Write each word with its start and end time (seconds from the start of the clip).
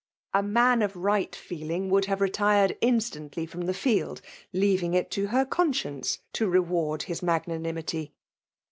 A 0.33 0.41
man 0.41 0.81
of 0.81 0.95
right 0.95 1.35
feeling 1.35 1.87
wotildf 1.91 2.21
late 2.21 2.33
Tetired 2.33 2.77
instantly 2.81 3.45
from 3.45 3.67
the 3.67 3.73
field; 3.75 4.19
loairifig. 4.51 4.95
itUa 5.09 5.27
her 5.27 5.45
conscience 5.45 6.17
to' 6.33 6.49
reward 6.49 7.03
his 7.03 7.21
niagliani*' 7.21 7.71
ittky. 7.71 8.11